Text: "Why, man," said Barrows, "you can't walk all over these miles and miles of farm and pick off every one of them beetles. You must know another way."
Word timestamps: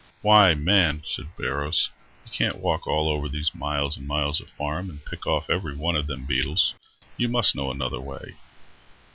"Why, 0.23 0.55
man," 0.55 1.03
said 1.05 1.27
Barrows, 1.37 1.91
"you 2.25 2.31
can't 2.31 2.57
walk 2.57 2.87
all 2.87 3.07
over 3.07 3.29
these 3.29 3.53
miles 3.53 3.97
and 3.97 4.07
miles 4.07 4.41
of 4.41 4.49
farm 4.49 4.89
and 4.89 5.05
pick 5.05 5.27
off 5.27 5.47
every 5.47 5.75
one 5.75 5.95
of 5.95 6.07
them 6.07 6.25
beetles. 6.25 6.73
You 7.17 7.27
must 7.29 7.55
know 7.55 7.69
another 7.69 7.99
way." 8.01 8.33